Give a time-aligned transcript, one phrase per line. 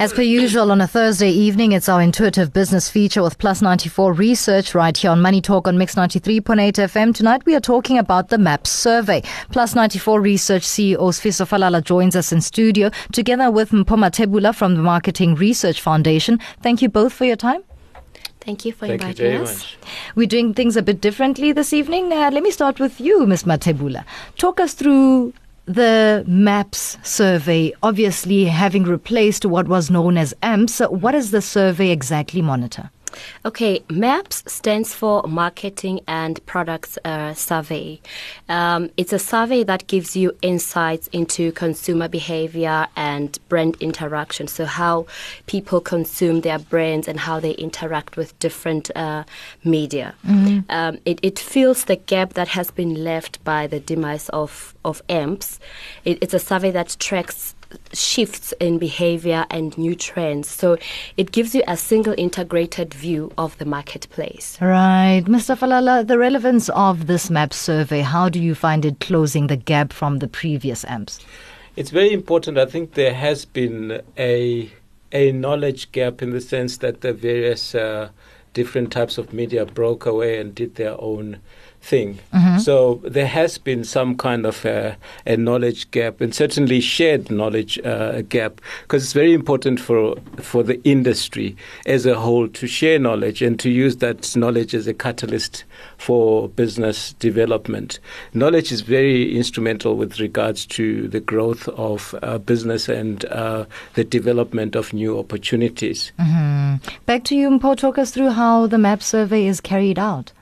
[0.00, 4.12] As per usual, on a Thursday evening, it's our intuitive business feature with Plus 94
[4.12, 7.12] Research right here on Money Talk on Mix 93.8 FM.
[7.12, 9.24] Tonight, we are talking about the MAPS survey.
[9.50, 14.76] Plus 94 Research CEO Sfiso Falala joins us in studio together with Mpho Mathebula from
[14.76, 16.38] the Marketing Research Foundation.
[16.62, 17.64] Thank you both for your time.
[18.40, 19.58] Thank you for Thank you inviting very us.
[19.58, 19.78] much.
[20.14, 22.12] We're doing things a bit differently this evening.
[22.12, 23.42] Uh, let me start with you, Ms.
[23.42, 24.04] Mathebula.
[24.36, 25.34] Talk us through
[25.68, 30.80] the MAPS survey, obviously having replaced what was known as AMPS.
[30.88, 32.90] What does the survey exactly monitor?
[33.44, 38.00] Okay, MAPS stands for Marketing and Products uh, Survey.
[38.48, 44.48] Um, it's a survey that gives you insights into consumer behavior and brand interaction.
[44.48, 45.06] So, how
[45.46, 49.24] people consume their brands and how they interact with different uh,
[49.64, 50.14] media.
[50.68, 55.02] Um, it, it fills the gap that has been left by the demise of, of
[55.08, 55.60] AMPS.
[56.04, 57.54] It, it's a survey that tracks
[57.92, 60.48] shifts in behavior and new trends.
[60.48, 60.78] So
[61.16, 64.58] it gives you a single integrated view of the marketplace.
[64.60, 65.22] Right.
[65.26, 65.56] Mr.
[65.56, 69.92] Falala, the relevance of this MAP survey, how do you find it closing the gap
[69.92, 71.20] from the previous AMPS?
[71.76, 72.58] It's very important.
[72.58, 74.70] I think there has been a
[75.10, 78.10] a knowledge gap in the sense that the various uh,
[78.52, 81.38] different types of media broke away and did their own
[81.80, 82.18] thing.
[82.58, 87.78] So there has been some kind of a, a knowledge gap, and certainly shared knowledge
[87.84, 91.56] uh, gap, because it's very important for for the industry
[91.86, 95.64] as a whole to share knowledge and to use that knowledge as a catalyst
[95.96, 98.00] for business development.
[98.34, 104.04] Knowledge is very instrumental with regards to the growth of uh, business and uh, the
[104.04, 106.12] development of new opportunities.
[107.06, 107.76] Back to you, Mpho.
[107.76, 110.32] Talk us through how the MAP survey is carried out.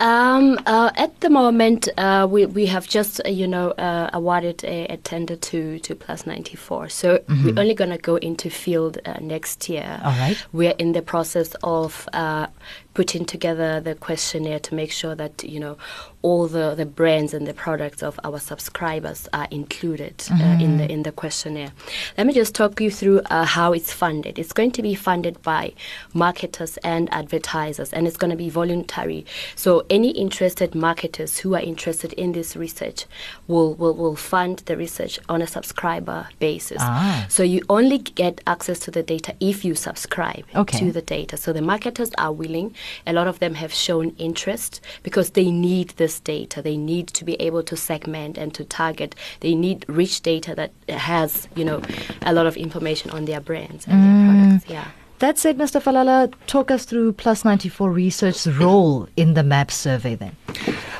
[0.00, 4.64] Um, uh, at the moment, uh, we, we have just, uh, you know, uh, awarded
[4.64, 6.88] a, a tender to, to Plus 94.
[6.88, 10.00] So we're only going to go into field uh, next year.
[10.04, 10.36] All right.
[10.52, 12.46] We're in the process of uh,
[12.94, 15.76] putting together the questionnaire to make sure that, you know,
[16.22, 20.90] all the, the brands and the products of our subscribers are included uh, in the
[20.90, 21.72] in the questionnaire.
[22.16, 24.38] Let me just talk you through uh, how it's funded.
[24.38, 25.72] It's going to be funded by
[26.14, 29.24] marketers and advertisers, and it's going to be voluntary.
[29.54, 33.06] So any interested marketers who are interested in this research
[33.46, 36.78] will will, will fund the research on a subscriber basis.
[36.80, 37.26] Ah.
[37.28, 40.78] So you only get access to the data if you subscribe Okay.
[40.78, 41.36] to the data.
[41.36, 42.74] So the marketers are willing.
[43.06, 46.62] A lot of them have shown interest because they need this data.
[46.62, 49.14] They need to be able to segment and to target.
[49.40, 51.82] They need rich data that has, you know,
[52.22, 54.70] a lot of information on their brands and their products.
[54.70, 54.88] Yeah.
[55.18, 55.82] That said, Mr.
[55.82, 60.34] Falala, talk us through Plus 94 Research's role in the MAP survey then.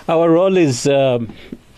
[0.08, 1.32] Our role is um,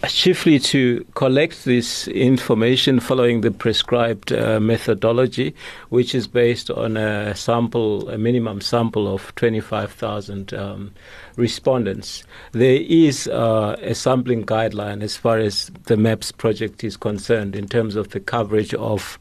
[0.09, 5.55] chiefly to collect this information following the prescribed uh, methodology,
[5.91, 10.93] which is based on a sample, a minimum sample of 25,000 um,
[11.37, 12.25] respondents.
[12.53, 17.69] There is uh, a sampling guideline as far as the MAPS project is concerned in
[17.69, 19.19] terms of the coverage of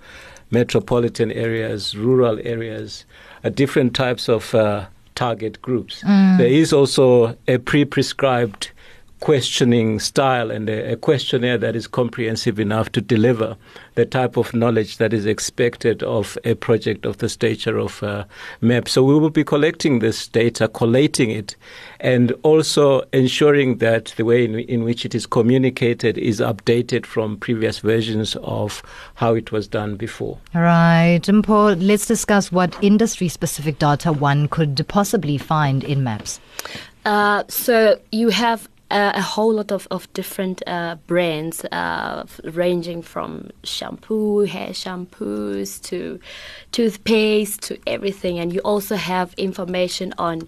[0.52, 3.06] metropolitan areas, rural areas,
[3.44, 6.02] uh, different types of uh, target groups.
[6.38, 8.72] There is also a pre prescribed
[9.20, 13.58] questioning style and a, a questionnaire that is comprehensive enough to deliver
[13.96, 18.24] the type of knowledge that is expected of a project of the stature of uh,
[18.62, 18.88] MAP.
[18.88, 21.56] So we will be collecting this data, collating it,
[22.00, 27.38] and also ensuring that the way in, in which it is communicated is updated from
[27.38, 28.82] previous versions of
[29.16, 30.38] how it was done before.
[30.54, 31.20] Right.
[31.24, 36.40] Mpho, let's discuss what industry specific data one could possibly find in MAPS.
[37.06, 43.02] Uh, so you have uh, a whole lot of, of different uh, brands, uh, ranging
[43.02, 46.20] from shampoo, hair shampoos to
[46.72, 48.40] toothpaste to everything.
[48.40, 50.48] And you also have information on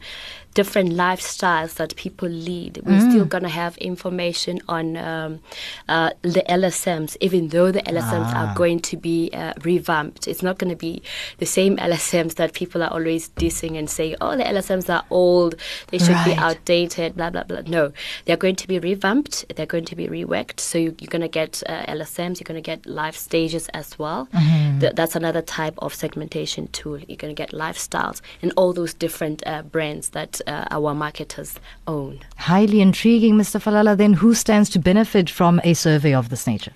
[0.53, 2.81] different lifestyles that people lead.
[2.83, 5.39] We're still going to have information on um,
[5.87, 10.27] uh, the LSMs, even though the LSMs are going to be uh, revamped.
[10.27, 11.01] It's not going to be
[11.37, 15.55] the same LSMs that people are always dissing and saying, oh, the LSMs are old,
[15.87, 17.61] they should be outdated, blah, blah, blah.
[17.67, 17.91] No,
[18.25, 20.59] they're going to be revamped, they're going to be reworked.
[20.59, 23.97] So you, you're going to get uh, LSMs, you're going to get life stages as
[23.97, 24.27] well.
[24.79, 26.99] Th- that's another type of segmentation tool.
[26.99, 31.59] You're going to get lifestyles and all those different uh, brands that uh, our marketers
[31.87, 32.19] own.
[32.37, 33.61] Highly intriguing, Mr.
[33.61, 33.97] Falala.
[33.97, 36.73] Then who stands to benefit from a survey of this nature?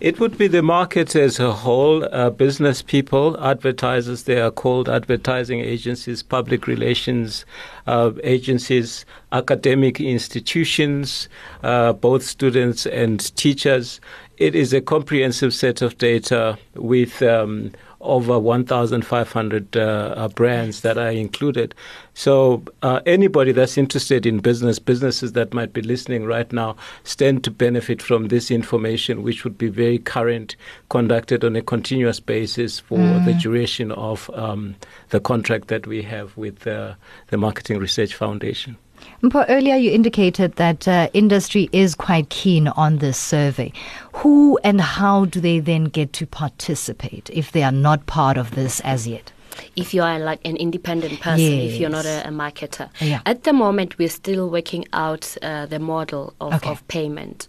[0.00, 4.88] It would be the market as a whole, uh, business people, advertisers, they are called
[4.88, 7.44] advertising agencies, public relations
[7.88, 11.28] uh, agencies, academic institutions,
[11.64, 14.00] uh, both students and teachers.
[14.36, 21.10] It is a comprehensive set of data with um, over 1,500 uh, brands that are
[21.10, 21.74] included.
[22.14, 27.44] So uh, anybody that's interested in business, businesses that might be listening right now, stand
[27.44, 30.56] to benefit from this information, which would be very current,
[30.90, 33.24] conducted on a continuous basis for mm.
[33.24, 34.76] the duration of um,
[35.10, 36.94] the contract that we have with uh,
[37.28, 38.76] the Marketing Research Foundation.
[39.22, 43.72] Mpho, earlier you indicated that uh, industry is quite keen on this survey.
[44.14, 48.54] Who and how do they then get to participate if they are not part of
[48.54, 49.32] this as yet?
[49.76, 51.72] if you are like an independent person, yes.
[51.72, 52.88] if you're not a, a marketer.
[53.00, 53.20] Yeah.
[53.26, 56.70] At the moment, we're still working out uh, the model of, okay.
[56.70, 57.48] of payment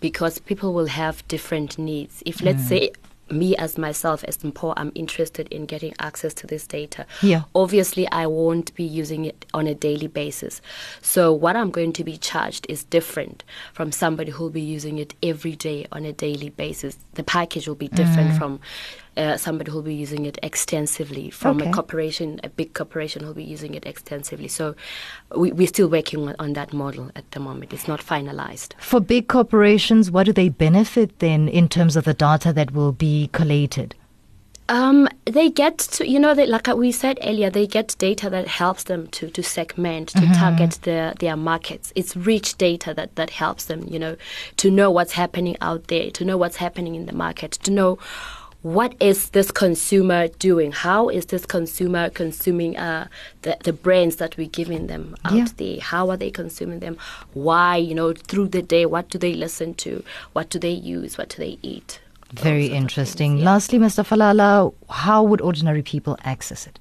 [0.00, 2.22] because people will have different needs.
[2.26, 2.68] If, let's mm.
[2.68, 2.92] say,
[3.30, 7.06] me as myself as Mpho, I'm interested in getting access to this data.
[7.22, 7.42] Yeah.
[7.54, 10.60] Obviously, I won't be using it on a daily basis.
[11.02, 15.14] So what I'm going to be charged is different from somebody who'll be using it
[15.22, 16.96] every day on a daily basis.
[17.14, 18.38] The package will be different mm.
[18.38, 18.60] from
[19.16, 21.68] uh, somebody who'll be using it extensively from okay.
[21.68, 24.48] a corporation, a big corporation who'll be using it extensively.
[24.48, 24.74] So
[25.36, 27.72] we, we're still working on, on, that model at the moment.
[27.72, 28.72] It's not finalized.
[28.78, 32.92] For big corporations, what do they benefit then in terms of the data that will
[32.92, 33.94] be collated?
[34.70, 38.46] Um, they get to, you know, they, like we said earlier, they get data that
[38.46, 40.32] helps them to, to segment, to mm-hmm.
[40.32, 41.92] target their, their markets.
[41.96, 44.16] It's rich data that, that helps them, you know,
[44.58, 47.98] to know what's happening out there, to know what's happening in the market, to know
[48.62, 50.70] what is this consumer doing?
[50.70, 53.08] How is this consumer consuming uh,
[53.42, 55.46] the, the brands that we're giving them out yeah.
[55.56, 55.80] there?
[55.80, 56.96] How are they consuming them?
[57.32, 60.04] Why, you know, through the day, what do they listen to?
[60.32, 61.18] What do they use?
[61.18, 62.00] What do they eat?
[62.32, 63.38] Very interesting.
[63.38, 63.46] Yeah.
[63.46, 64.04] Lastly, Mr.
[64.04, 66.78] Falala, how would ordinary people access it?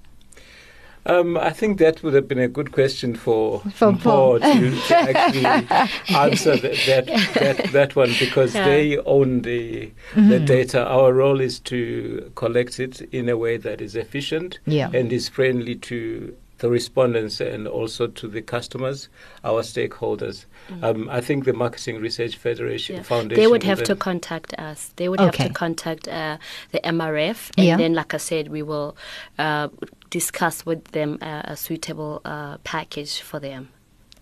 [1.06, 4.96] Um, I think that would have been a good question for, for Paul to, to,
[4.96, 5.46] actually
[6.16, 8.66] answer that, that, that, that, one because yeah.
[8.66, 10.30] they own the, mm-hmm.
[10.30, 10.86] the data.
[10.86, 14.92] Our role is to collect it in a way that is efficient yeah.
[14.94, 19.10] and is friendly to the respondents and also to the customers,
[19.44, 20.46] our stakeholders.
[20.70, 20.84] Mm.
[20.84, 23.04] Um, I think the Marketing Research Federation yeah.
[23.04, 23.42] Foundation.
[23.42, 24.94] They would have to contact us.
[24.96, 25.44] They would okay.
[25.44, 26.38] have to contact uh,
[26.72, 27.78] the MRF, and yeah.
[27.78, 28.96] then, like I said, we will
[29.38, 29.70] uh,
[30.10, 33.70] discuss with them uh, a suitable uh, package for them.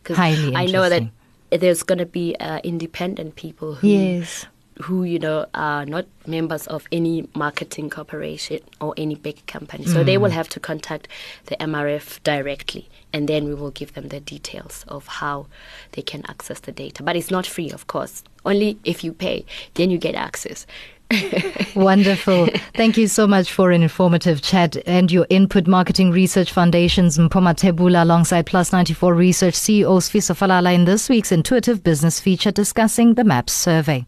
[0.04, 1.04] Because I know that
[1.50, 4.46] there's going to be uh, independent people who yes
[4.82, 9.86] who you know are not members of any marketing corporation or any big company.
[9.86, 10.06] So mm.
[10.06, 10.34] they will mm.
[10.34, 11.08] have to contact
[11.46, 15.48] the MRF directly, and then we will give them the details of how
[15.94, 17.04] they can access the data.
[17.04, 18.24] But it's not free, of course.
[18.46, 19.46] Only if you pay,
[19.76, 20.66] then you get access.
[21.76, 22.48] Wonderful.
[22.76, 25.68] Thank you so much for an informative chat and your input.
[25.68, 31.32] Marketing Research Foundation's Mpho Mathebula alongside Plus 94 Research CEO Sfiso Falala in this week's
[31.32, 34.08] Intuitive Business feature discussing the MAPS survey.